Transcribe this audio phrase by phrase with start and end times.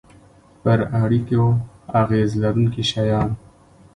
[0.63, 1.43] پر اړیکو
[2.01, 3.29] اغیز لرونکي شیان